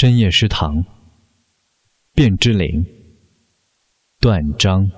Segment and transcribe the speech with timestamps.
[0.00, 0.82] 深夜食堂，
[2.14, 2.82] 卞之琳、
[4.18, 4.90] 断章。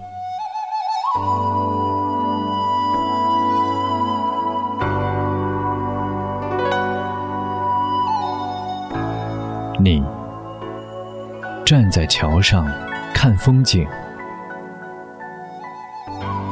[9.80, 10.00] 你
[11.66, 12.64] 站在桥上
[13.12, 13.84] 看风景，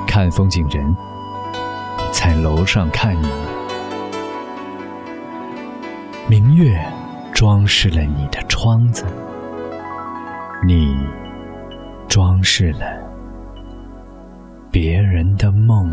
[0.08, 0.84] 看风景人
[2.12, 3.28] 在楼上看你，
[6.28, 6.84] 明月。
[7.40, 9.02] 装饰了你的窗子，
[10.62, 10.94] 你
[12.06, 12.80] 装饰了
[14.70, 15.90] 别人的梦。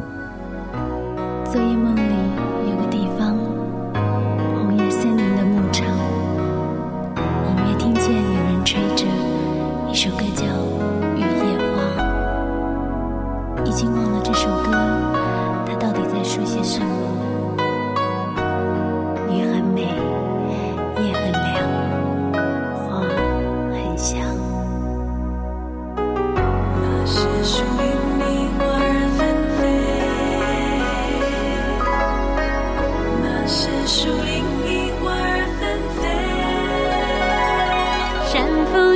[1.46, 2.02] 昨夜梦里
[2.70, 2.87] 有个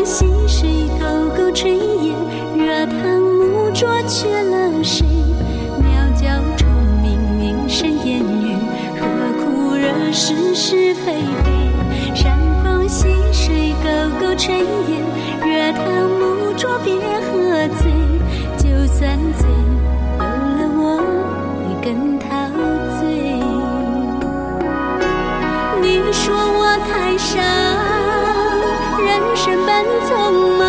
[0.03, 1.05] 溪水沟
[1.37, 1.67] 沟炊
[2.01, 2.15] 烟，
[2.57, 5.05] 热汤暮浊缺了谁？
[5.77, 6.67] 鸟叫虫
[7.01, 8.57] 鸣鸣声烟雨，
[8.99, 9.05] 何
[9.43, 11.13] 苦惹是是非
[11.43, 12.15] 非？
[12.15, 14.65] 山风溪水沟沟炊烟，
[15.45, 17.91] 热汤暮浊别喝醉。
[18.57, 19.47] 就算醉，
[20.17, 21.01] 有了我
[21.67, 22.70] 你更陶。
[29.43, 29.57] 人
[30.07, 30.60] 生本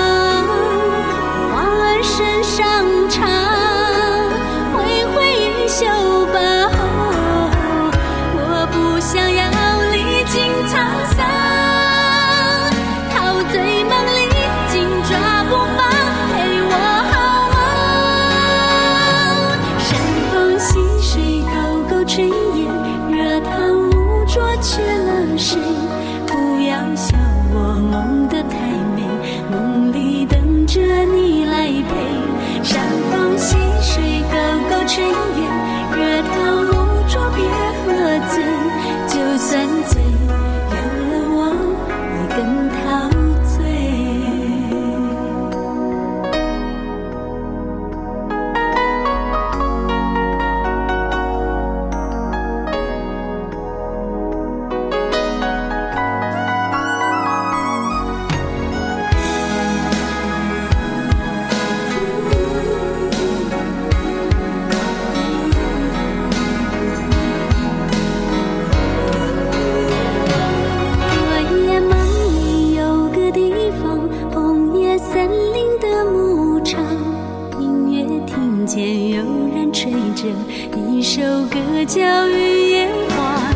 [80.03, 83.52] 一首歌叫《雨夜花》，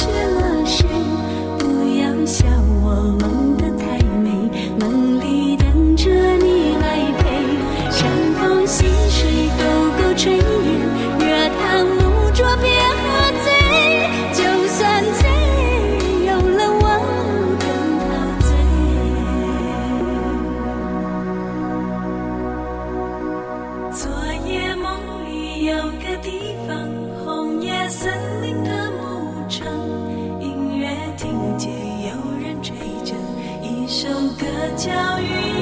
[0.00, 0.39] 首
[34.70, 34.90] 歌叫
[35.20, 35.56] 《雨夜梦》。